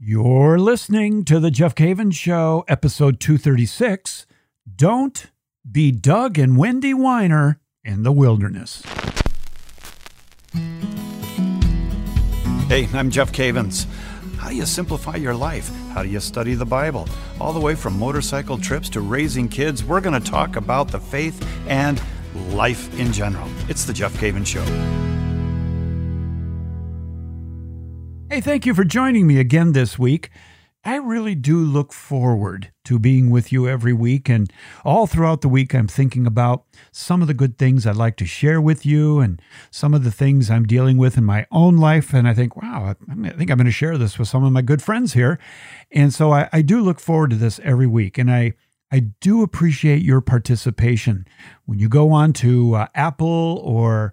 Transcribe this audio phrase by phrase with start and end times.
[0.00, 4.26] You're listening to The Jeff Cavins Show, episode 236
[4.76, 5.26] Don't
[5.68, 8.84] Be Doug and Wendy Whiner in the Wilderness.
[12.68, 13.86] Hey, I'm Jeff Cavins.
[14.36, 15.68] How do you simplify your life?
[15.88, 17.08] How do you study the Bible?
[17.40, 21.00] All the way from motorcycle trips to raising kids, we're going to talk about the
[21.00, 22.00] faith and
[22.50, 23.48] life in general.
[23.68, 25.07] It's The Jeff Cavins Show.
[28.30, 30.28] Hey, thank you for joining me again this week.
[30.84, 34.28] I really do look forward to being with you every week.
[34.28, 34.52] And
[34.84, 38.26] all throughout the week, I'm thinking about some of the good things I'd like to
[38.26, 42.12] share with you and some of the things I'm dealing with in my own life.
[42.12, 44.62] And I think, wow, I think I'm going to share this with some of my
[44.62, 45.38] good friends here.
[45.90, 48.18] And so I, I do look forward to this every week.
[48.18, 48.52] And I,
[48.92, 51.26] I do appreciate your participation.
[51.64, 54.12] When you go on to uh, Apple or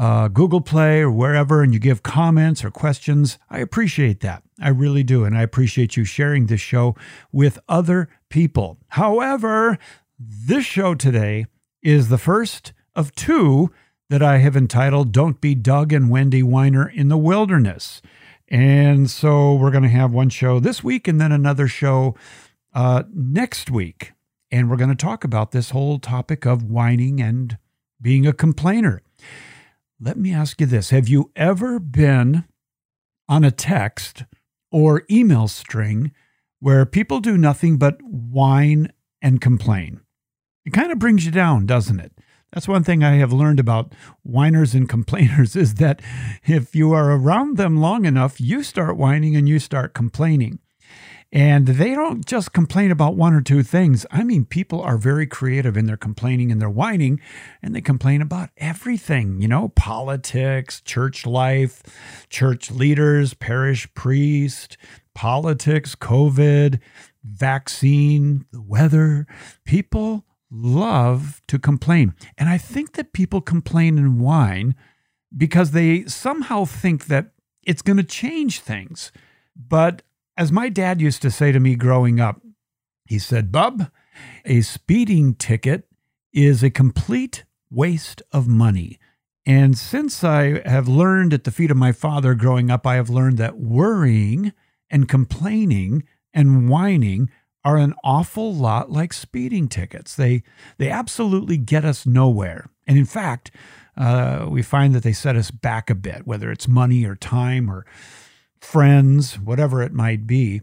[0.00, 3.38] uh, Google Play or wherever, and you give comments or questions.
[3.50, 4.42] I appreciate that.
[4.58, 5.24] I really do.
[5.24, 6.96] And I appreciate you sharing this show
[7.32, 8.78] with other people.
[8.88, 9.76] However,
[10.18, 11.44] this show today
[11.82, 13.70] is the first of two
[14.08, 18.00] that I have entitled Don't Be Doug and Wendy Whiner in the Wilderness.
[18.48, 22.16] And so we're going to have one show this week and then another show
[22.72, 24.12] uh, next week.
[24.50, 27.58] And we're going to talk about this whole topic of whining and
[28.00, 29.02] being a complainer.
[30.02, 32.44] Let me ask you this Have you ever been
[33.28, 34.24] on a text
[34.72, 36.12] or email string
[36.58, 40.00] where people do nothing but whine and complain?
[40.64, 42.12] It kind of brings you down, doesn't it?
[42.50, 46.00] That's one thing I have learned about whiners and complainers is that
[46.44, 50.60] if you are around them long enough, you start whining and you start complaining.
[51.32, 54.04] And they don't just complain about one or two things.
[54.10, 57.20] I mean, people are very creative in their complaining and their whining,
[57.62, 61.82] and they complain about everything, you know, politics, church life,
[62.30, 64.76] church leaders, parish priest,
[65.14, 66.80] politics, COVID,
[67.22, 69.28] vaccine, the weather.
[69.64, 72.14] People love to complain.
[72.36, 74.74] And I think that people complain and whine
[75.36, 77.30] because they somehow think that
[77.64, 79.12] it's going to change things.
[79.54, 80.02] But
[80.40, 82.40] as my dad used to say to me growing up,
[83.04, 83.90] he said, Bub,
[84.46, 85.86] a speeding ticket
[86.32, 88.98] is a complete waste of money.
[89.44, 93.10] And since I have learned at the feet of my father growing up, I have
[93.10, 94.54] learned that worrying
[94.88, 97.28] and complaining and whining
[97.62, 100.16] are an awful lot like speeding tickets.
[100.16, 100.42] They
[100.78, 102.70] they absolutely get us nowhere.
[102.86, 103.50] And in fact,
[103.94, 107.70] uh, we find that they set us back a bit, whether it's money or time
[107.70, 107.84] or
[108.60, 110.62] friends, whatever it might be.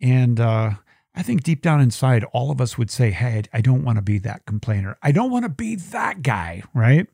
[0.00, 0.72] And uh,
[1.14, 4.02] I think deep down inside, all of us would say, Hey, I don't want to
[4.02, 4.98] be that complainer.
[5.02, 7.06] I don't want to be that guy, right?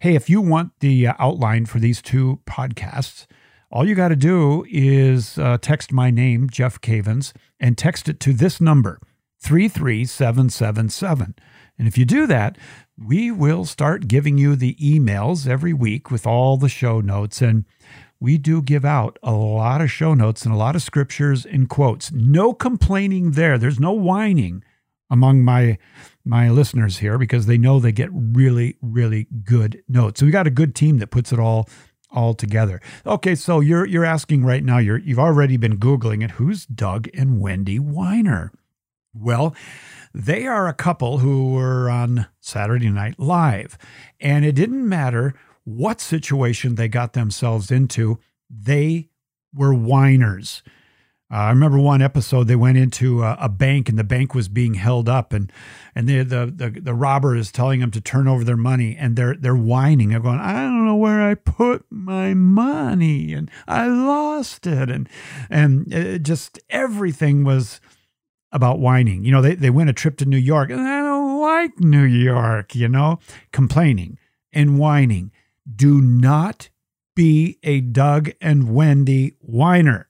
[0.00, 3.26] Hey, if you want the uh, outline for these two podcasts,
[3.70, 8.20] all you got to do is uh, text my name, Jeff Cavins, and text it
[8.20, 9.00] to this number,
[9.40, 11.34] 33777.
[11.78, 12.56] And if you do that,
[12.96, 17.42] we will start giving you the emails every week with all the show notes.
[17.42, 17.64] And
[18.20, 21.68] we do give out a lot of show notes and a lot of scriptures and
[21.68, 22.10] quotes.
[22.12, 23.58] No complaining there.
[23.58, 24.64] There's no whining
[25.10, 25.78] among my
[26.24, 30.20] my listeners here because they know they get really really good notes.
[30.20, 31.68] So we got a good team that puts it all
[32.10, 32.80] all together.
[33.04, 34.78] Okay, so you're you're asking right now.
[34.78, 36.32] You're you've already been googling it.
[36.32, 38.52] Who's Doug and Wendy Whiner?
[39.14, 39.54] Well,
[40.12, 43.78] they are a couple who were on Saturday Night Live,
[44.20, 45.34] and it didn't matter
[45.66, 48.20] what situation they got themselves into.
[48.48, 49.08] They
[49.52, 50.62] were whiners.
[51.28, 54.48] Uh, I remember one episode they went into a, a, bank and the bank was
[54.48, 55.50] being held up and
[55.92, 59.16] and they, the, the the robber is telling them to turn over their money and
[59.16, 60.10] they're they're whining.
[60.10, 65.08] They're going, I don't know where I put my money and I lost it and
[65.50, 67.80] and just everything was
[68.52, 69.24] about whining.
[69.24, 72.04] You know, they they win a trip to New York and I don't like New
[72.04, 72.76] York.
[72.76, 73.18] You know,
[73.50, 74.16] complaining
[74.52, 75.32] and whining
[75.74, 76.68] do not
[77.14, 80.08] be a Doug and Wendy whiner.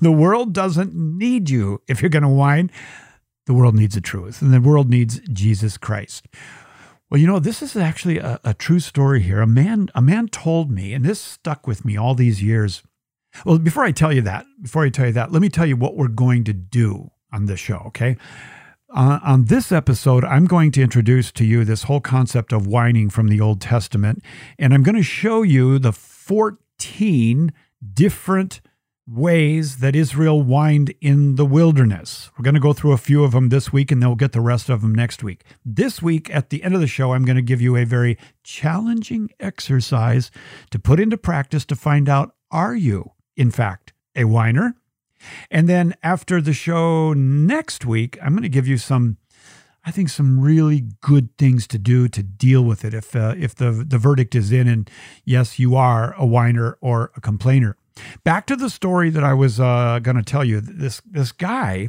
[0.00, 2.70] The world doesn't need you if you're going to whine.
[3.46, 6.26] The world needs the truth, and the world needs Jesus Christ.
[7.10, 9.40] Well, you know, this is actually a, a, true story here.
[9.40, 12.82] A man, a man told me, and this stuck with me all these years.
[13.44, 15.76] Well, before I tell you that, before I tell you that, let me tell you
[15.76, 18.16] what we're going to do on this show, okay?
[18.92, 23.08] Uh, on this episode, I'm going to introduce to you this whole concept of whining
[23.08, 24.20] from the Old Testament,
[24.58, 27.52] and I'm going to show you the 14
[27.94, 28.60] different
[29.06, 32.32] ways that Israel whined in the wilderness.
[32.36, 34.32] We're going to go through a few of them this week, and then we'll get
[34.32, 35.44] the rest of them next week.
[35.64, 38.18] This week, at the end of the show, I'm going to give you a very
[38.42, 40.32] challenging exercise
[40.70, 44.74] to put into practice to find out are you, in fact, a whiner?
[45.50, 49.16] And then after the show next week, I'm going to give you some,
[49.84, 53.54] I think, some really good things to do to deal with it if uh, if
[53.54, 54.90] the the verdict is in, and
[55.24, 57.76] yes, you are a whiner or a complainer.
[58.24, 60.60] Back to the story that I was uh, going to tell you.
[60.60, 61.88] This this guy,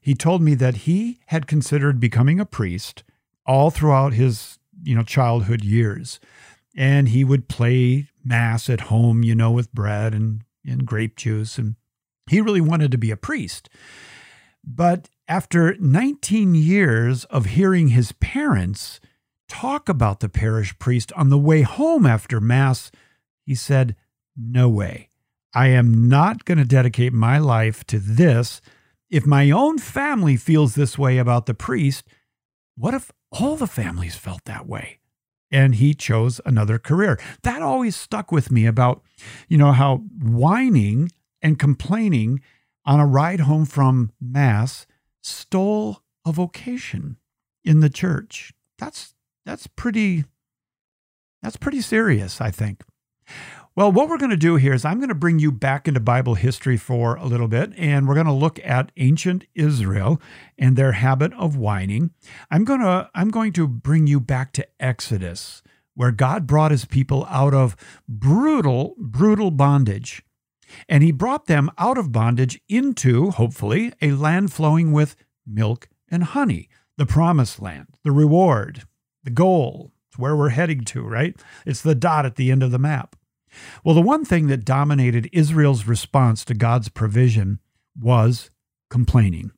[0.00, 3.04] he told me that he had considered becoming a priest
[3.46, 6.20] all throughout his you know childhood years,
[6.76, 11.58] and he would play mass at home, you know, with bread and and grape juice
[11.58, 11.76] and
[12.28, 13.68] he really wanted to be a priest.
[14.64, 19.00] But after 19 years of hearing his parents
[19.48, 22.90] talk about the parish priest on the way home after Mass,
[23.44, 23.94] he said,
[24.36, 25.10] No way.
[25.54, 28.60] I am not going to dedicate my life to this.
[29.08, 32.04] If my own family feels this way about the priest,
[32.76, 34.98] what if all the families felt that way?
[35.50, 37.18] And he chose another career.
[37.42, 39.02] That always stuck with me about,
[39.48, 41.10] you know, how whining
[41.46, 42.40] and complaining
[42.84, 44.84] on a ride home from Mass
[45.22, 47.18] stole a vocation
[47.64, 48.52] in the church.
[48.78, 49.14] That's
[49.44, 50.24] that's pretty
[51.44, 52.82] that's pretty serious, I think.
[53.76, 56.00] Well, what we're going to do here is I'm going to bring you back into
[56.00, 60.20] Bible history for a little bit, and we're going to look at ancient Israel
[60.58, 62.10] and their habit of whining.
[62.50, 65.62] I'm going to I'm going to bring you back to Exodus,
[65.94, 67.76] where God brought his people out of
[68.08, 70.24] brutal, brutal bondage.
[70.88, 75.16] And he brought them out of bondage into, hopefully, a land flowing with
[75.46, 78.84] milk and honey, the promised land, the reward,
[79.22, 79.92] the goal.
[80.08, 81.36] It's where we're heading to, right?
[81.64, 83.16] It's the dot at the end of the map.
[83.84, 87.60] Well, the one thing that dominated Israel's response to God's provision
[87.98, 88.50] was
[88.90, 89.52] complaining.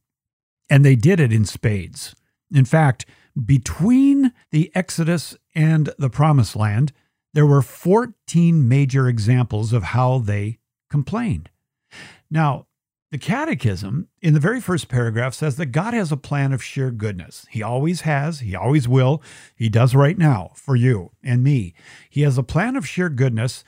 [0.70, 2.14] And they did it in spades.
[2.52, 3.06] In fact,
[3.44, 6.93] between the Exodus and the Promised Land,
[7.34, 10.57] there were 14 major examples of how they
[10.88, 11.50] complained.
[12.31, 12.67] Now,
[13.11, 16.90] the Catechism, in the very first paragraph, says that God has a plan of sheer
[16.90, 17.46] goodness.
[17.50, 19.23] He always has, He always will.
[19.56, 21.75] He does right now for you and me.
[22.11, 23.64] He has a plan of sheer goodness,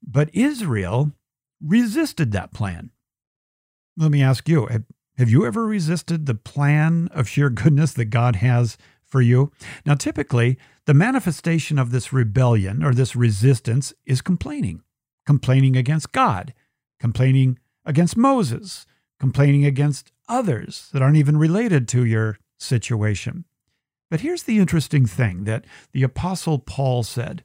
[0.00, 1.10] but Israel
[1.60, 2.90] resisted that plan.
[3.96, 4.66] Let me ask you
[5.16, 9.50] have, you ever resisted the plan of sheer goodness that God has for you?
[9.84, 10.56] Now, typically,
[10.86, 14.82] the manifestation of this rebellion or this resistance is complaining,
[15.26, 16.54] complaining against God
[17.00, 18.86] complaining against Moses,
[19.20, 23.44] complaining against others that aren't even related to your situation.
[24.10, 27.42] But here's the interesting thing that the apostle Paul said.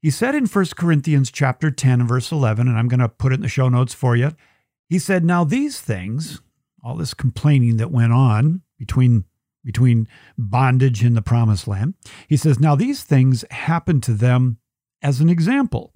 [0.00, 3.36] He said in 1 Corinthians chapter 10 verse 11 and I'm going to put it
[3.36, 4.32] in the show notes for you.
[4.88, 6.40] He said, "Now these things,
[6.82, 9.24] all this complaining that went on between
[9.64, 10.06] between
[10.38, 11.94] bondage in the promised land.
[12.28, 14.58] He says, "Now these things happened to them
[15.02, 15.92] as an example,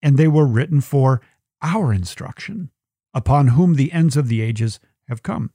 [0.00, 1.20] and they were written for
[1.62, 2.70] our instruction,
[3.14, 5.50] upon whom the ends of the ages have come.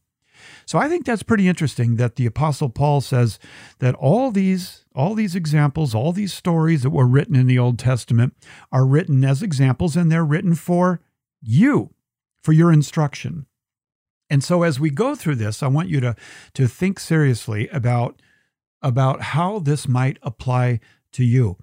[0.65, 3.39] So I think that's pretty interesting that the apostle Paul says
[3.79, 7.77] that all these all these examples, all these stories that were written in the Old
[7.77, 8.33] Testament
[8.71, 11.01] are written as examples and they're written for
[11.41, 11.93] you,
[12.41, 13.45] for your instruction.
[14.29, 16.15] And so as we go through this, I want you to
[16.53, 18.21] to think seriously about
[18.81, 20.79] about how this might apply
[21.13, 21.57] to you.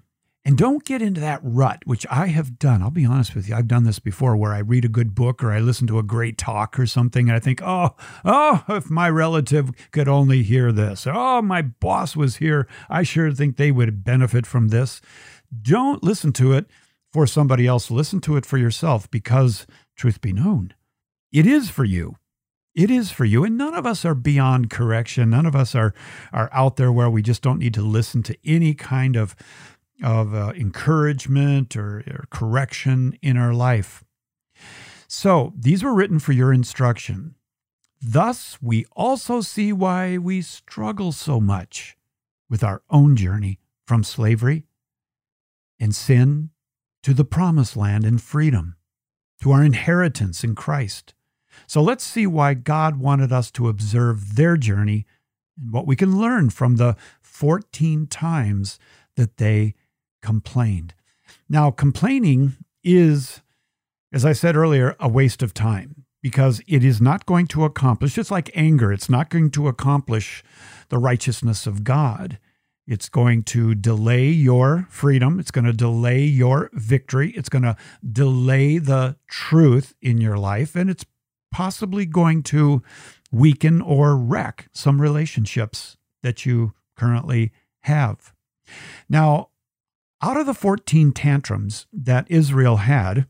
[0.45, 2.81] And don't get into that rut, which I have done.
[2.81, 3.55] I'll be honest with you.
[3.55, 6.03] I've done this before where I read a good book or I listen to a
[6.03, 7.95] great talk or something and I think, oh,
[8.25, 11.07] oh, if my relative could only hear this.
[11.09, 12.67] Oh, my boss was here.
[12.89, 14.99] I sure think they would benefit from this.
[15.61, 16.65] Don't listen to it
[17.13, 17.89] for somebody else.
[17.89, 20.73] Listen to it for yourself because, truth be known,
[21.31, 22.17] it is for you.
[22.75, 23.43] It is for you.
[23.43, 25.29] And none of us are beyond correction.
[25.29, 25.93] None of us are,
[26.31, 29.35] are out there where we just don't need to listen to any kind of
[30.01, 34.03] of uh, encouragement or, or correction in our life.
[35.07, 37.35] So these were written for your instruction.
[38.01, 41.95] Thus, we also see why we struggle so much
[42.49, 44.65] with our own journey from slavery
[45.79, 46.49] and sin
[47.03, 48.75] to the promised land and freedom,
[49.41, 51.13] to our inheritance in Christ.
[51.67, 55.05] So let's see why God wanted us to observe their journey
[55.57, 58.79] and what we can learn from the 14 times
[59.15, 59.75] that they
[60.23, 60.95] complained.
[61.47, 63.41] Now, complaining is,
[64.11, 68.13] as I said earlier, a waste of time because it is not going to accomplish,
[68.13, 70.43] just like anger, it's not going to accomplish
[70.89, 72.39] the righteousness of God.
[72.87, 75.39] It's going to delay your freedom.
[75.39, 77.31] It's going to delay your victory.
[77.31, 77.77] It's going to
[78.09, 80.75] delay the truth in your life.
[80.75, 81.05] And it's
[81.51, 82.81] possibly going to
[83.31, 87.51] weaken or wreck some relationships that you currently
[87.81, 88.33] have.
[89.09, 89.49] Now,
[90.23, 93.27] out of the 14 tantrums that Israel had,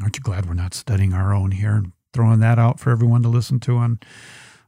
[0.00, 3.22] aren't you glad we're not studying our own here and throwing that out for everyone
[3.22, 3.98] to listen to on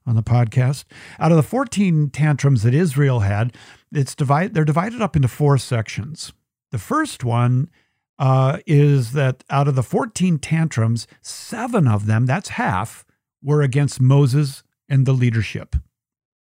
[0.07, 0.85] on the podcast.
[1.19, 3.55] Out of the 14 tantrums that Israel had,
[3.91, 6.33] it's divide they're divided up into four sections.
[6.73, 7.71] The first one
[8.19, 13.05] uh, is that out of the 14 tantrums, seven of them, that's half,
[13.43, 15.77] were against Moses and the leadership.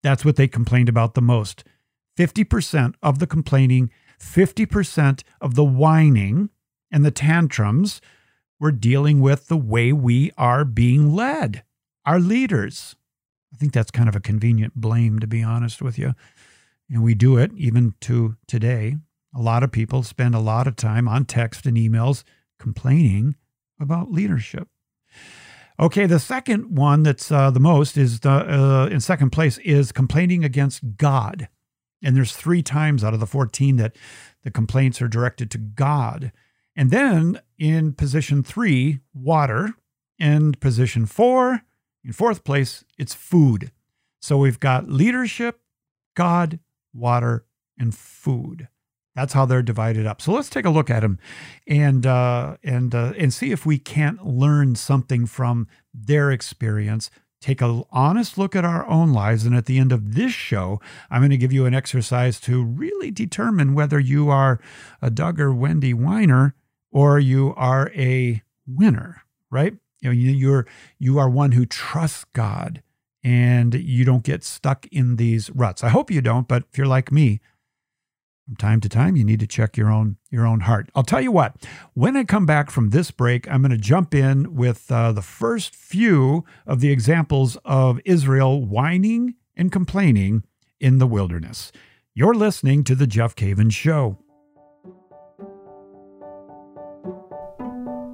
[0.03, 1.65] That's what they complained about the most.
[2.19, 3.91] 50% of the complaining,
[4.25, 6.51] 50% of the whining
[6.91, 8.01] and the tantrums
[8.59, 11.63] were dealing with the way we are being led,
[12.07, 12.97] our leaders.
[13.53, 16.15] I think that's kind of a convenient blame, to be honest with you.
[16.91, 18.97] And we do it even to today.
[19.35, 22.25] A lot of people spend a lot of time on text and emails
[22.59, 23.37] complaining
[23.81, 24.69] about leadership.
[25.79, 29.91] Okay, the second one that's uh, the most is the, uh, in second place is
[29.91, 31.49] complaining against God.
[32.05, 33.97] And there's three times out of the 14 that
[34.43, 36.31] the complaints are directed to God.
[36.77, 39.75] And then in position three, water.
[40.19, 41.63] And position four,
[42.05, 43.73] in fourth place, it's food.
[44.21, 45.61] So we've got leadership,
[46.15, 46.61] God,
[46.93, 47.47] water,
[47.79, 48.69] and food.
[49.15, 50.21] That's how they're divided up.
[50.21, 51.19] So let's take a look at them,
[51.67, 57.11] and uh, and uh, and see if we can't learn something from their experience.
[57.45, 60.81] Take an honest look at our own lives, and at the end of this show,
[61.11, 64.59] I'm going to give you an exercise to really determine whether you are
[65.03, 66.55] a Doug or Wendy whiner
[66.91, 69.25] or you are a winner.
[69.51, 69.75] Right?
[70.01, 70.67] You know, you're
[70.99, 72.83] you are one who trusts God
[73.23, 75.85] and you don't get stuck in these ruts.
[75.85, 77.41] I hope you don't, but if you're like me,
[78.45, 80.91] from time to time you need to check your own your own heart.
[80.95, 81.57] I'll tell you what.
[81.95, 85.23] When I come back from this break, I'm going to jump in with uh, the
[85.23, 90.45] first few of the examples of Israel whining and complaining
[90.81, 91.73] in the wilderness.
[92.15, 94.19] You're listening to the Jeff Cavins Show.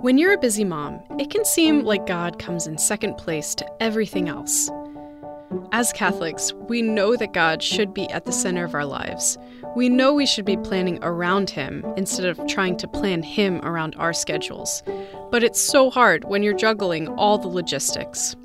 [0.01, 3.83] When you're a busy mom, it can seem like God comes in second place to
[3.83, 4.71] everything else.
[5.73, 9.37] As Catholics, we know that God should be at the center of our lives.
[9.77, 13.95] We know we should be planning around Him instead of trying to plan Him around
[13.97, 14.83] our schedules.
[15.31, 18.37] But it's so hard when you're juggling all the logistics.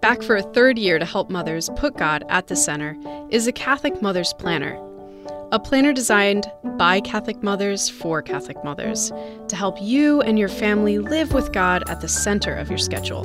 [0.00, 2.96] Back for a third year to help mothers put God at the center
[3.30, 4.80] is a Catholic Mother's Planner
[5.52, 9.12] a planner designed by Catholic mothers for Catholic mothers
[9.46, 13.24] to help you and your family live with God at the center of your schedule.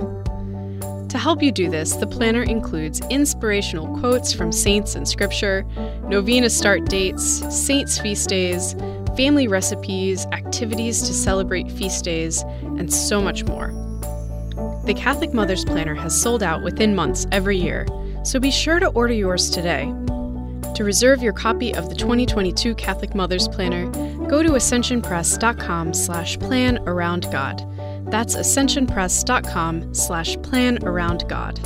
[1.11, 5.63] To help you do this, the planner includes inspirational quotes from saints and scripture,
[6.03, 8.75] novena start dates, saints' feast days,
[9.17, 13.73] family recipes, activities to celebrate feast days, and so much more.
[14.85, 17.85] The Catholic Mother's Planner has sold out within months every year,
[18.23, 19.93] so be sure to order yours today.
[20.75, 23.89] To reserve your copy of the 2022 Catholic Mothers Planner,
[24.29, 27.67] go to ascensionpress.com slash plan around God.
[28.11, 31.59] That's ascensionpress.com slash plan around God.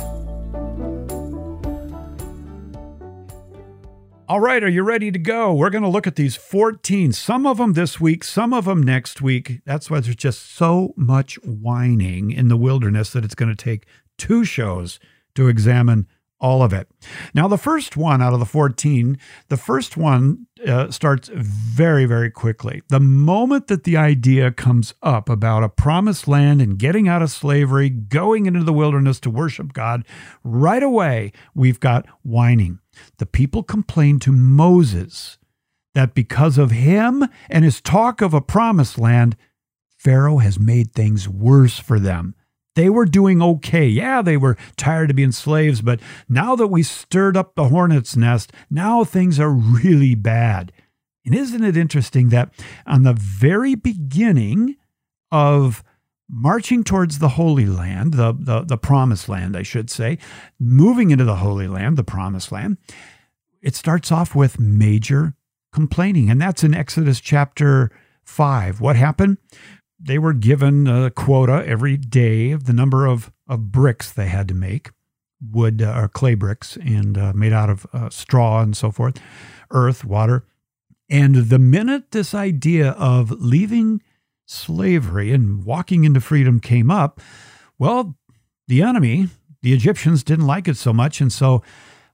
[4.28, 5.54] All right, are you ready to go?
[5.54, 8.82] We're going to look at these 14, some of them this week, some of them
[8.82, 9.60] next week.
[9.64, 13.86] That's why there's just so much whining in the wilderness that it's going to take
[14.18, 14.98] two shows
[15.36, 16.08] to examine
[16.46, 16.88] all of it.
[17.34, 22.30] Now, the first one out of the 14, the first one uh, starts very, very
[22.30, 22.82] quickly.
[22.86, 27.32] The moment that the idea comes up about a promised land and getting out of
[27.32, 30.06] slavery, going into the wilderness to worship God,
[30.44, 32.78] right away we've got whining.
[33.18, 35.38] The people complain to Moses
[35.94, 39.36] that because of him and his talk of a promised land,
[39.98, 42.36] Pharaoh has made things worse for them.
[42.76, 43.86] They were doing okay.
[43.86, 48.16] Yeah, they were tired of being slaves, but now that we stirred up the hornet's
[48.16, 50.72] nest, now things are really bad.
[51.24, 52.52] And isn't it interesting that
[52.86, 54.76] on the very beginning
[55.32, 55.82] of
[56.28, 60.18] marching towards the Holy Land, the, the, the promised land, I should say,
[60.60, 62.76] moving into the Holy Land, the promised land,
[63.62, 65.34] it starts off with major
[65.72, 66.30] complaining.
[66.30, 67.90] And that's in Exodus chapter
[68.24, 68.80] 5.
[68.80, 69.38] What happened?
[69.98, 74.48] They were given a quota every day of the number of, of bricks they had
[74.48, 74.90] to make
[75.40, 79.20] wood uh, or clay bricks and uh, made out of uh, straw and so forth,
[79.70, 80.44] earth, water.
[81.08, 84.02] And the minute this idea of leaving
[84.46, 87.20] slavery and walking into freedom came up,
[87.78, 88.16] well,
[88.66, 89.28] the enemy,
[89.62, 91.20] the Egyptians, didn't like it so much.
[91.20, 91.62] And so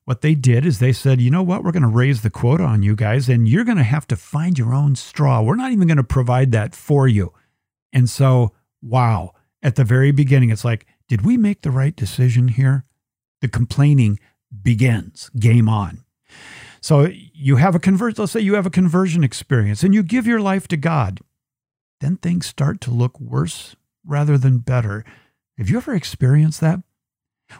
[0.05, 2.65] what they did is they said, you know what, we're going to raise the quota
[2.65, 5.41] on you guys, and you're going to have to find your own straw.
[5.41, 7.33] We're not even going to provide that for you.
[7.93, 9.33] And so, wow,
[9.63, 12.85] at the very beginning, it's like, did we make the right decision here?
[13.41, 14.19] The complaining
[14.63, 16.05] begins, game on.
[16.81, 20.27] So you have a convert, let's say you have a conversion experience and you give
[20.27, 21.21] your life to God.
[22.01, 25.05] Then things start to look worse rather than better.
[25.59, 26.81] Have you ever experienced that?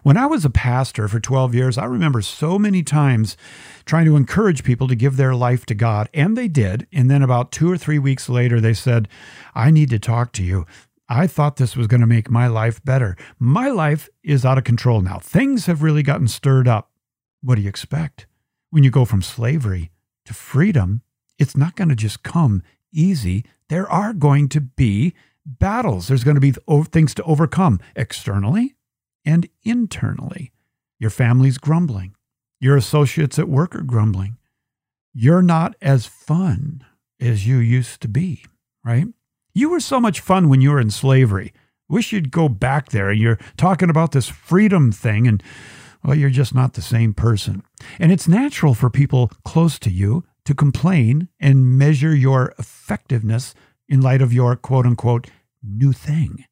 [0.03, 3.37] When I was a pastor for 12 years, I remember so many times
[3.85, 6.87] trying to encourage people to give their life to God, and they did.
[6.93, 9.09] And then about two or three weeks later, they said,
[9.55, 10.67] I need to talk to you.
[11.09, 13.17] I thought this was going to make my life better.
[13.39, 15.19] My life is out of control now.
[15.19, 16.91] Things have really gotten stirred up.
[17.43, 18.27] What do you expect?
[18.71, 19.91] When you go from slavery
[20.25, 21.03] to freedom,
[21.39, 22.63] it's not going to just come
[22.93, 23.45] easy.
[23.69, 25.13] There are going to be
[25.45, 26.09] battles.
[26.09, 28.75] There's going to be things to overcome externally
[29.25, 30.53] and internally.
[30.99, 32.15] Your family's grumbling.
[32.61, 34.39] Your associates at work are grumbling.
[35.13, 36.85] You're not as fun
[37.21, 38.45] as you used to be,
[38.85, 39.07] right?
[39.55, 41.53] You were so much fun when you were in slavery.
[41.89, 43.11] Wish you'd go back there.
[43.11, 45.43] And you're talking about this freedom thing, and
[46.03, 47.63] well, you're just not the same person.
[47.99, 53.55] And it's natural for people close to you to complain and measure your effectiveness
[53.89, 55.29] in light of your quote unquote
[55.63, 56.45] new thing,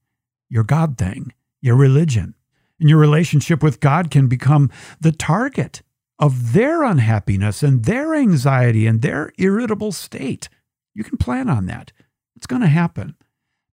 [0.49, 2.35] your God thing, your religion.
[2.81, 4.71] And your relationship with God can become
[5.01, 5.83] the target
[6.19, 10.49] of their unhappiness and their anxiety and their irritable state.
[10.95, 11.93] You can plan on that.
[12.37, 13.17] It's going to happen.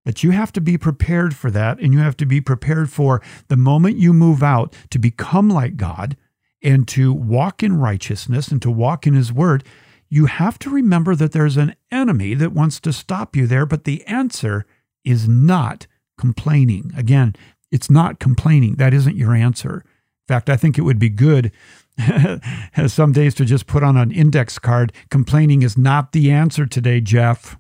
[0.06, 1.80] But you have to be prepared for that.
[1.80, 5.76] And you have to be prepared for the moment you move out to become like
[5.76, 6.16] God
[6.64, 9.64] and to walk in righteousness and to walk in His Word.
[10.10, 13.66] You have to remember that there's an enemy that wants to stop you there.
[13.66, 14.66] But the answer
[15.04, 15.88] is not
[16.18, 16.94] complaining.
[16.96, 17.36] Again,
[17.72, 18.76] it's not complaining.
[18.76, 19.84] That isn't your answer.
[19.86, 21.52] In fact, I think it would be good
[22.88, 27.02] some days to just put on an index card complaining is not the answer today,
[27.02, 27.58] Jeff,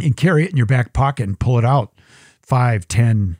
[0.00, 1.92] and carry it in your back pocket and pull it out
[2.42, 3.38] five, ten,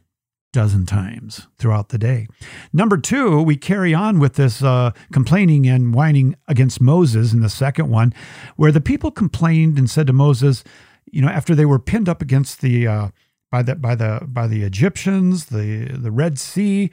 [0.57, 2.27] dozen times throughout the day.
[2.73, 7.51] Number two, we carry on with this uh, complaining and whining against Moses in the
[7.51, 8.15] second one,
[8.57, 10.65] where the people complained and said to Moses,
[11.13, 13.09] you know, after they were pinned up against the uh,
[13.51, 16.91] by the by the by the Egyptians, the the Red Sea.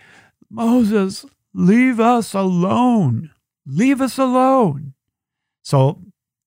[0.49, 3.31] Moses, leave us alone.
[3.65, 4.93] Leave us alone.
[5.63, 6.01] So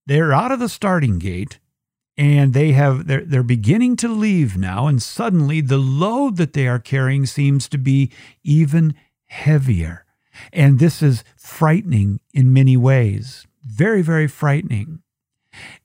[0.07, 1.59] they're out of the starting gate
[2.17, 6.69] and they have they're they're beginning to leave now and suddenly the load that they
[6.69, 8.11] are carrying seems to be
[8.45, 8.95] even
[9.27, 10.05] heavier.
[10.53, 13.47] And this is frightening in many ways.
[13.65, 15.03] Very very frightening.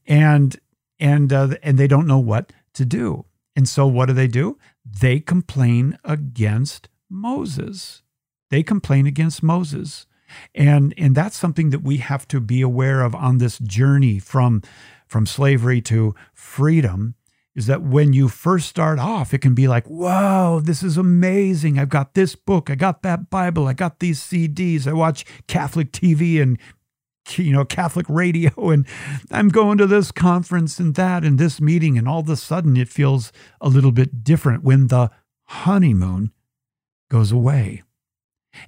[0.05, 0.59] And
[0.99, 3.25] and uh, and they don't know what to do.
[3.55, 4.57] And so what do they do?
[4.85, 8.01] They complain against Moses.
[8.49, 10.07] They complain against Moses.
[10.55, 14.61] And and that's something that we have to be aware of on this journey from
[15.07, 17.15] from slavery to freedom
[17.53, 21.77] is that when you first start off, it can be like, whoa, this is amazing.
[21.77, 25.91] I've got this book, I got that Bible, I got these CDs, I watch Catholic
[25.91, 26.57] TV and
[27.37, 28.85] you know Catholic radio and
[29.31, 32.77] I'm going to this conference and that and this meeting and all of a sudden
[32.77, 35.11] it feels a little bit different when the
[35.43, 36.31] honeymoon
[37.09, 37.83] goes away.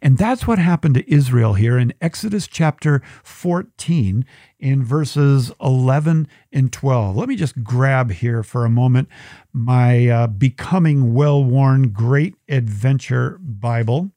[0.01, 4.25] And that's what happened to Israel here in Exodus chapter 14
[4.59, 7.15] in verses 11 and 12.
[7.15, 9.09] Let me just grab here for a moment
[9.51, 14.11] my uh, Becoming Well Worn Great Adventure Bible,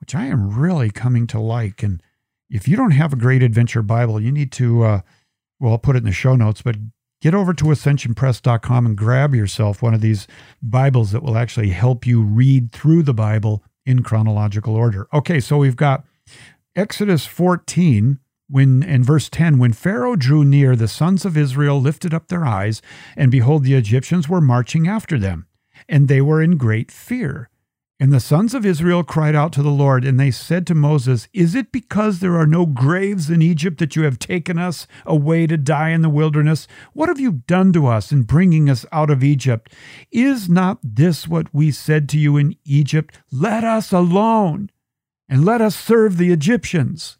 [0.00, 1.82] which I am really coming to like.
[1.82, 2.02] And
[2.50, 5.00] if you don't have a great adventure Bible, you need to, uh,
[5.58, 6.76] well, I'll put it in the show notes, but
[7.22, 10.26] get over to ascensionpress.com and grab yourself one of these
[10.62, 15.06] Bibles that will actually help you read through the Bible in chronological order.
[15.12, 16.04] Okay, so we've got
[16.74, 22.12] Exodus 14 when in verse 10 when pharaoh drew near the sons of israel lifted
[22.12, 22.82] up their eyes
[23.16, 25.46] and behold the egyptians were marching after them
[25.88, 27.48] and they were in great fear
[28.02, 31.28] and the sons of Israel cried out to the Lord, and they said to Moses,
[31.34, 35.46] Is it because there are no graves in Egypt that you have taken us away
[35.46, 36.66] to die in the wilderness?
[36.94, 39.70] What have you done to us in bringing us out of Egypt?
[40.10, 43.18] Is not this what we said to you in Egypt?
[43.30, 44.70] Let us alone,
[45.28, 47.18] and let us serve the Egyptians.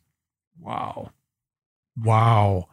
[0.59, 1.11] Wow.
[1.95, 2.69] Wow.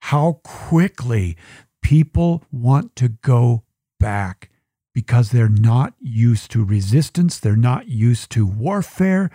[0.00, 1.36] How quickly
[1.82, 3.62] people want to go
[4.00, 4.50] back
[4.94, 9.30] because they're not used to resistance, they're not used to warfare.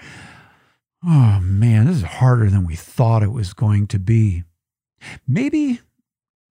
[1.05, 4.43] Oh man, this is harder than we thought it was going to be.
[5.27, 5.81] Maybe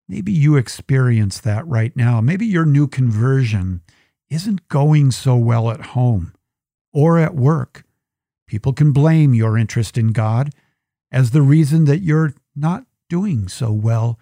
[0.08, 2.22] maybe you experience that right now.
[2.22, 3.82] Maybe your new conversion
[4.30, 6.34] isn't going so well at home
[6.93, 7.84] or at work.
[8.46, 10.54] People can blame your interest in God
[11.12, 14.20] as the reason that you're not doing so well,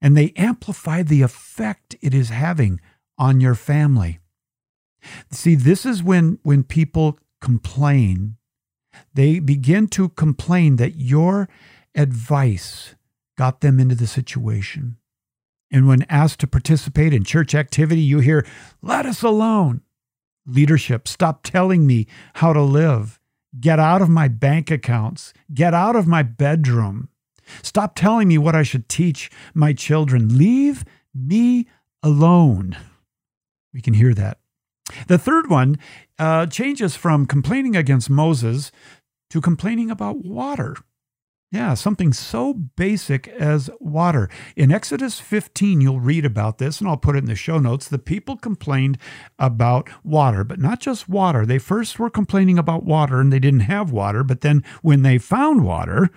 [0.00, 2.80] and they amplify the effect it is having
[3.18, 4.20] on your family.
[5.30, 8.36] See, this is when when people complain,
[9.14, 11.48] they begin to complain that your
[11.94, 12.94] advice
[13.38, 14.96] got them into the situation.
[15.70, 18.46] And when asked to participate in church activity, you hear,
[18.82, 19.82] let us alone.
[20.46, 21.08] leadership.
[21.08, 23.20] Stop telling me how to live.
[23.58, 25.32] Get out of my bank accounts.
[25.52, 27.08] Get out of my bedroom.
[27.62, 30.36] Stop telling me what I should teach my children.
[30.38, 31.66] Leave me
[32.02, 32.76] alone.
[33.72, 34.38] We can hear that.
[35.08, 35.78] The third one
[36.18, 38.70] uh, changes from complaining against Moses
[39.30, 40.76] to complaining about water.
[41.52, 44.28] Yeah, something so basic as water.
[44.56, 47.86] In Exodus 15, you'll read about this, and I'll put it in the show notes.
[47.86, 48.98] The people complained
[49.38, 51.46] about water, but not just water.
[51.46, 55.18] They first were complaining about water and they didn't have water, but then when they
[55.18, 56.10] found water,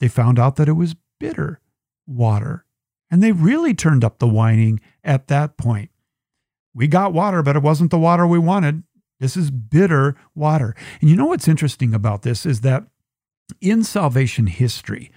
[0.00, 1.60] they found out that it was bitter
[2.06, 2.64] water.
[3.10, 5.91] And they really turned up the whining at that point.
[6.74, 8.82] We got water, but it wasn't the water we wanted.
[9.20, 10.74] This is bitter water.
[11.00, 12.84] And you know what's interesting about this is that
[13.60, 15.12] in salvation history,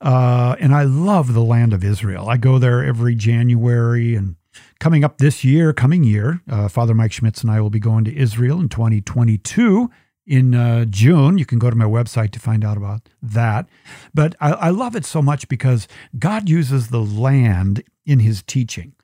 [0.00, 2.28] uh, and I love the land of Israel.
[2.28, 4.36] I go there every January and
[4.78, 8.04] coming up this year, coming year, uh, Father Mike Schmitz and I will be going
[8.04, 9.90] to Israel in 2022
[10.26, 11.38] in uh, June.
[11.38, 13.68] You can go to my website to find out about that.
[14.12, 18.94] But I, I love it so much because God uses the land in his teaching.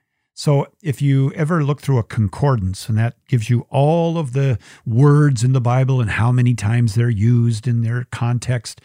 [0.40, 4.58] So if you ever look through a concordance, and that gives you all of the
[4.86, 8.80] words in the Bible and how many times they're used in their context,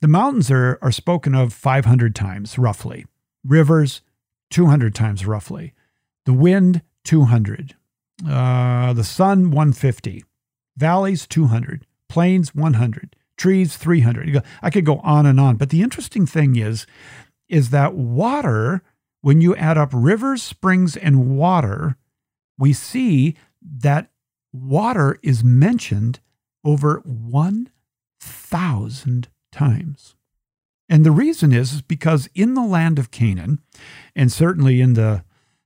[0.00, 3.06] the mountains are, are spoken of 500 times roughly,
[3.44, 4.02] rivers
[4.50, 5.74] 200 times roughly,
[6.24, 7.76] the wind 200,
[8.28, 10.24] uh, the sun 150,
[10.76, 14.42] valleys 200, plains 100, trees 300.
[14.60, 15.54] I could go on and on.
[15.54, 16.84] But the interesting thing is,
[17.48, 18.82] is that water
[19.20, 21.96] when you add up rivers, springs, and water,
[22.58, 24.10] we see that
[24.52, 26.20] water is mentioned
[26.64, 30.14] over 1,000 times.
[30.88, 33.60] And the reason is, because in the land of Canaan,
[34.14, 35.24] and certainly in the,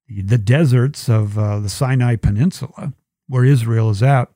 [0.09, 2.95] the deserts of uh, the Sinai Peninsula,
[3.29, 4.31] where Israel is at,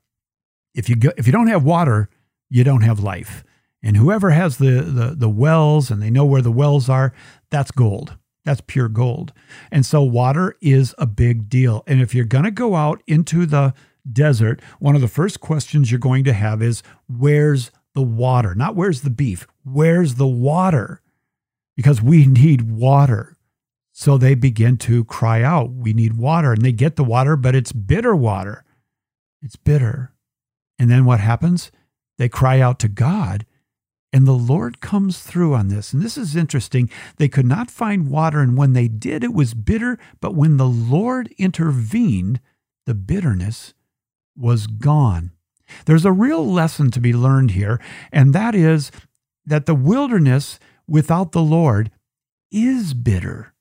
[0.74, 2.11] if you, go, if you don't have water,
[2.50, 3.44] you don't have life.
[3.83, 7.12] And whoever has the, the, the wells and they know where the wells are,
[7.50, 8.16] that's gold.
[8.44, 9.33] That's pure gold.
[9.70, 11.83] And so water is a big deal.
[11.87, 13.74] And if you're going to go out into the
[14.11, 18.54] desert, one of the first questions you're going to have is where's the water?
[18.54, 21.00] Not where's the beef, where's the water?
[21.76, 23.37] Because we need water.
[23.92, 26.52] So they begin to cry out, we need water.
[26.52, 28.64] And they get the water, but it's bitter water.
[29.40, 30.12] It's bitter.
[30.78, 31.70] And then what happens?
[32.18, 33.46] They cry out to God
[34.14, 35.92] and the Lord comes through on this.
[35.92, 36.88] And this is interesting.
[37.16, 39.98] They could not find water, and when they did, it was bitter.
[40.20, 42.40] But when the Lord intervened,
[42.87, 43.74] the bitterness
[44.37, 45.33] was gone.
[45.87, 47.81] There's a real lesson to be learned here,
[48.12, 48.92] and that is
[49.46, 51.90] that the wilderness without the Lord
[52.53, 53.53] is bitter.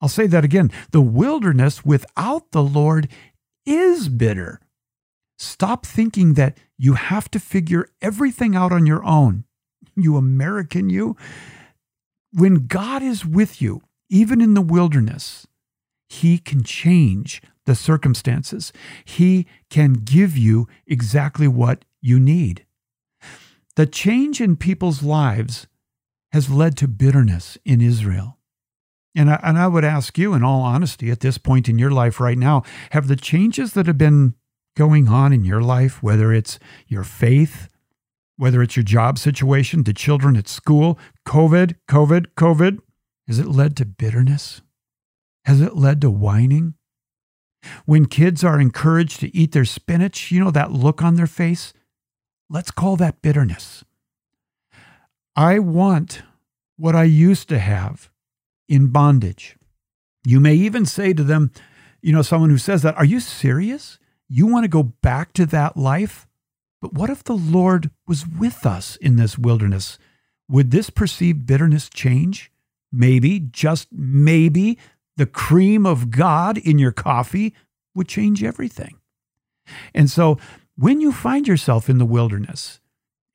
[0.00, 0.70] I'll say that again.
[0.92, 3.08] The wilderness without the Lord
[3.66, 4.60] is bitter.
[5.40, 9.44] Stop thinking that you have to figure everything out on your own
[9.96, 11.16] you American, you.
[12.32, 15.46] When God is with you, even in the wilderness,
[16.08, 18.72] He can change the circumstances.
[19.04, 22.66] He can give you exactly what you need.
[23.76, 25.66] The change in people's lives
[26.32, 28.38] has led to bitterness in Israel.
[29.14, 31.90] And I, and I would ask you, in all honesty, at this point in your
[31.90, 34.34] life right now, have the changes that have been
[34.76, 37.68] going on in your life, whether it's your faith,
[38.36, 42.78] whether it's your job situation, the children at school, COVID, COVID, COVID,
[43.28, 44.62] has it led to bitterness?
[45.44, 46.74] Has it led to whining?
[47.84, 51.72] When kids are encouraged to eat their spinach, you know that look on their face?
[52.50, 53.84] Let's call that bitterness.
[55.36, 56.22] I want
[56.76, 58.10] what I used to have
[58.68, 59.56] in bondage.
[60.24, 61.50] You may even say to them,
[62.00, 63.98] you know, someone who says that, are you serious?
[64.28, 66.26] You want to go back to that life?
[66.82, 69.98] But what if the Lord was with us in this wilderness?
[70.48, 72.50] Would this perceived bitterness change?
[72.90, 74.78] Maybe, just maybe,
[75.16, 77.54] the cream of God in your coffee
[77.94, 78.98] would change everything.
[79.94, 80.38] And so
[80.76, 82.80] when you find yourself in the wilderness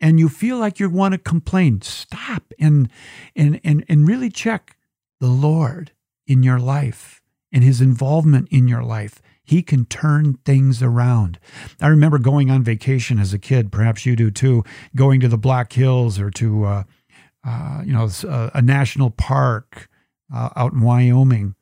[0.01, 2.89] and you feel like you want to complain, stop and,
[3.35, 4.75] and, and, and really check
[5.21, 5.91] the Lord
[6.27, 7.21] in your life
[7.53, 9.21] and his involvement in your life.
[9.47, 11.39] He can turn things around.
[11.79, 15.37] I remember going on vacation as a kid, perhaps you do too, going to the
[15.37, 16.83] Black Hills or to, uh,
[17.45, 19.87] uh, you know, a, a, national park
[20.35, 21.55] uh, out in Wyoming.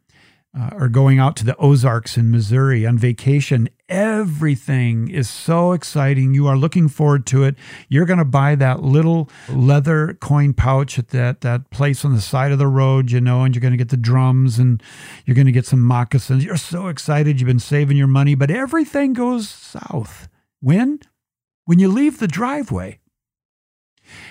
[0.58, 3.68] Uh, or going out to the Ozarks in Missouri on vacation.
[3.89, 6.34] Everything is so exciting.
[6.34, 7.56] You are looking forward to it.
[7.89, 12.22] You're going to buy that little leather coin pouch at that, that place on the
[12.22, 14.82] side of the road, you know, and you're going to get the drums and
[15.26, 16.46] you're going to get some moccasins.
[16.46, 17.39] You're so excited.
[17.39, 20.30] You've been saving your money, but everything goes south.
[20.62, 21.00] When?
[21.65, 23.00] When you leave the driveway.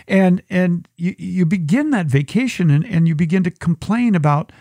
[0.06, 4.52] And and you, you begin that vacation and, and you begin to complain about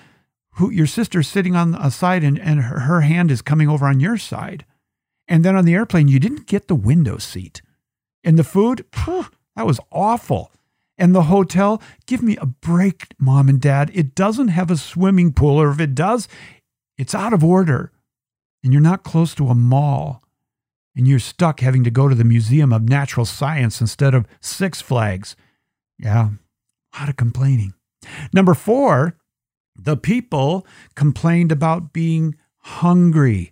[0.56, 3.86] who your sister's sitting on a side and, and her, her hand is coming over
[3.88, 4.66] on your side.
[5.28, 7.62] And then on the airplane, you didn't get the window seat.
[8.24, 10.52] And the food, phew, that was awful.
[10.98, 13.90] And the hotel, give me a break, mom and dad.
[13.94, 16.28] It doesn't have a swimming pool, or if it does,
[16.98, 17.92] it's out of order.
[18.64, 20.22] And you're not close to a mall.
[20.96, 24.82] And you're stuck having to go to the Museum of Natural Science instead of Six
[24.82, 25.36] Flags.
[25.98, 26.30] Yeah,
[26.94, 27.74] a lot of complaining.
[28.32, 29.18] Number four,
[29.76, 33.52] the people complained about being hungry.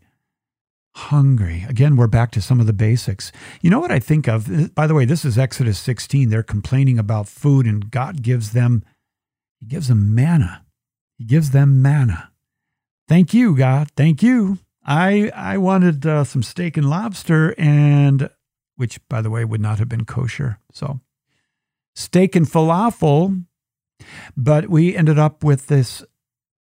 [0.95, 1.65] Hungry.
[1.67, 3.31] Again, we're back to some of the basics.
[3.62, 4.75] You know what I think of?
[4.75, 6.29] By the way, this is Exodus 16.
[6.29, 8.84] They're complaining about food, and God gives them,
[9.60, 10.65] He gives them manna.
[11.17, 12.31] He gives them manna.
[13.07, 13.89] Thank you, God.
[13.95, 14.60] Thank you.
[14.86, 18.29] I I wanted uh, some steak and lobster, and
[18.75, 20.60] which, by the way, would not have been kosher.
[20.71, 21.01] So,
[21.95, 23.45] steak and falafel,
[24.36, 26.03] but we ended up with this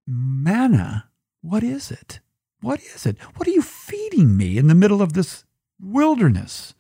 [0.06, 1.08] manna.
[1.40, 2.20] What is it?
[2.60, 3.18] What is it?
[3.36, 5.44] What are you feeding me in the middle of this
[5.80, 6.74] wilderness?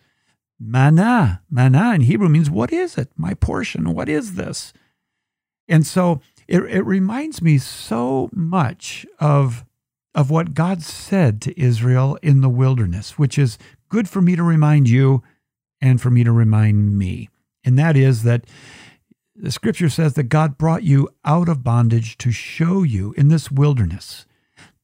[0.60, 1.42] Manna.
[1.50, 3.10] Manna in Hebrew means, what is it?
[3.16, 3.92] My portion.
[3.92, 4.72] What is this?
[5.68, 9.64] And so it, it reminds me so much of,
[10.14, 13.58] of what God said to Israel in the wilderness, which is
[13.88, 15.22] good for me to remind you
[15.80, 17.28] and for me to remind me.
[17.64, 18.44] And that is that
[19.34, 23.50] the scripture says that God brought you out of bondage to show you in this
[23.50, 24.26] wilderness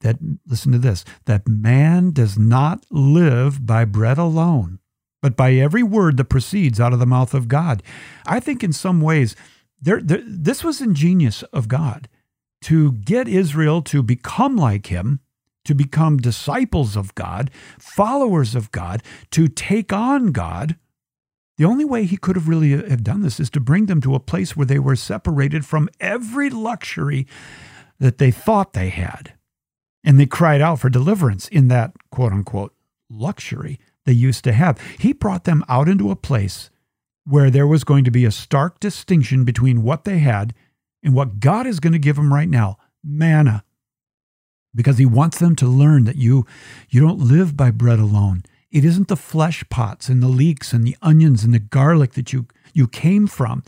[0.00, 4.78] that, listen to this, that man does not live by bread alone,
[5.20, 7.82] but by every word that proceeds out of the mouth of God.
[8.26, 9.34] I think in some ways,
[9.80, 12.08] there, there, this was ingenious of God
[12.62, 15.20] to get Israel to become like him,
[15.64, 20.76] to become disciples of God, followers of God, to take on God
[21.58, 24.00] the only way he could have really uh, have done this is to bring them
[24.00, 27.26] to a place where they were separated from every luxury
[27.98, 29.34] that they thought they had.
[30.04, 32.74] And they cried out for deliverance in that quote unquote
[33.10, 34.80] luxury they used to have.
[34.98, 36.70] He brought them out into a place
[37.24, 40.54] where there was going to be a stark distinction between what they had
[41.02, 43.64] and what God is going to give them right now manna.
[44.74, 46.46] Because he wants them to learn that you,
[46.88, 48.44] you don't live by bread alone.
[48.70, 52.32] It isn't the flesh pots and the leeks and the onions and the garlic that
[52.32, 53.62] you, you came from.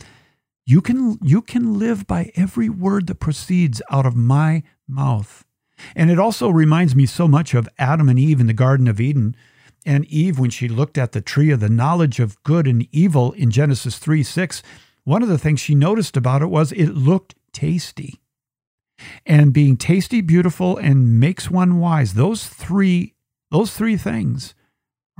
[0.65, 5.43] You can, you can live by every word that proceeds out of my mouth.
[5.95, 9.01] And it also reminds me so much of Adam and Eve in the Garden of
[9.01, 9.35] Eden.
[9.85, 13.31] And Eve, when she looked at the tree of the knowledge of good and evil
[13.31, 14.61] in Genesis 3 6,
[15.03, 18.21] one of the things she noticed about it was it looked tasty.
[19.25, 23.15] And being tasty, beautiful, and makes one wise, those three,
[23.49, 24.53] those three things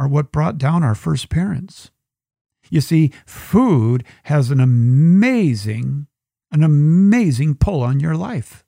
[0.02, 1.92] are what brought down our first parents.
[2.72, 6.08] You see, food has an amazing,
[6.52, 8.66] an amazing pull on your life.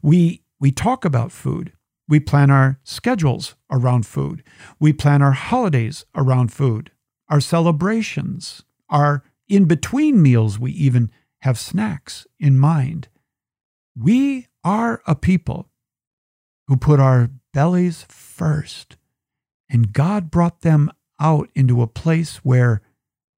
[0.00, 1.72] We, we talk about food.
[2.06, 4.44] We plan our schedules around food.
[4.78, 6.92] We plan our holidays around food,
[7.28, 10.56] our celebrations, our in between meals.
[10.56, 11.10] We even
[11.42, 13.08] have snacks in mind.
[13.96, 15.68] We are a people
[16.68, 18.96] who put our bellies first.
[19.70, 22.82] And God brought them out into a place where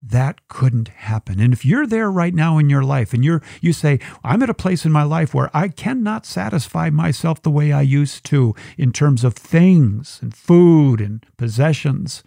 [0.02, 1.40] that couldn't happen.
[1.40, 4.50] And if you're there right now in your life and you're you say, I'm at
[4.50, 8.54] a place in my life where I cannot satisfy myself the way I used to
[8.78, 12.22] in terms of things and food and possessions,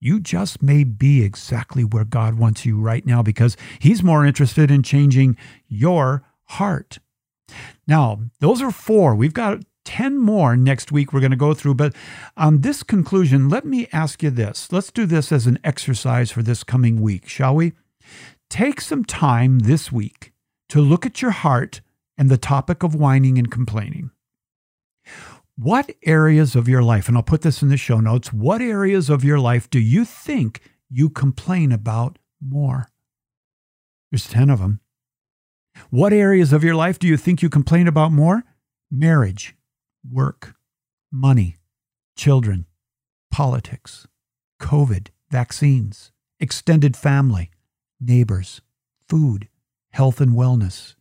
[0.00, 4.70] you just may be exactly where God wants you right now because he's more interested
[4.70, 5.36] in changing
[5.68, 6.98] your heart.
[7.86, 9.14] Now, those are four.
[9.14, 11.74] We've got 10 more next week we're going to go through.
[11.74, 11.94] But
[12.36, 14.72] on this conclusion, let me ask you this.
[14.72, 17.72] Let's do this as an exercise for this coming week, shall we?
[18.48, 20.32] Take some time this week
[20.68, 21.80] to look at your heart
[22.16, 24.10] and the topic of whining and complaining.
[25.56, 29.10] What areas of your life, and I'll put this in the show notes, what areas
[29.10, 32.88] of your life do you think you complain about more?
[34.10, 34.80] There's 10 of them.
[35.90, 38.44] What areas of your life do you think you complain about more?
[38.90, 39.54] Marriage,
[40.08, 40.54] work,
[41.10, 41.58] money,
[42.16, 42.66] children,
[43.30, 44.06] politics,
[44.60, 47.50] COVID, vaccines, extended family,
[48.00, 48.60] neighbors,
[49.08, 49.48] food,
[49.90, 50.94] health and wellness.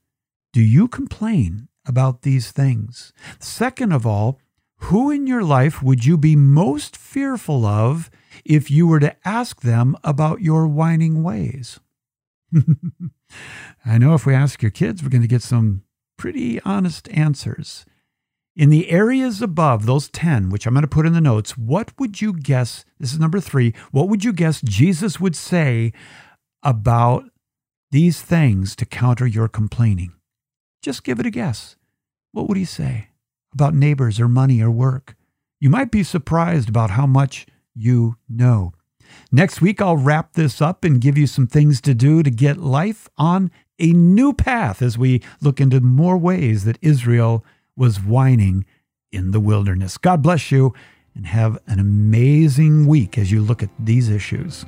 [0.54, 3.14] Do you complain about these things?
[3.40, 4.40] Second of all,
[4.86, 8.10] who in your life would you be most fearful of
[8.44, 11.80] if you were to ask them about your whining ways?
[13.86, 15.84] I know if we ask your kids, we're going to get some
[16.18, 17.86] pretty honest answers.
[18.56, 21.98] In the areas above, those 10, which I'm going to put in the notes, what
[21.98, 22.84] would you guess?
[23.00, 23.74] This is number three.
[23.92, 25.94] What would you guess Jesus would say
[26.62, 27.24] about
[27.92, 30.14] these things to counter your complaining?
[30.82, 31.78] Just give it a guess.
[32.34, 33.10] What would he say
[33.54, 35.16] about neighbors or money or work?
[35.62, 38.74] You might be surprised about how much you know.
[39.32, 42.58] Next week, I'll wrap this up and give you some things to do to get
[42.58, 47.46] life on a new path as we look into more ways that Israel
[47.82, 48.63] was whining
[49.12, 49.98] in the wilderness.
[49.98, 50.72] God bless you
[51.15, 54.67] and have an amazing week as you look at these issues.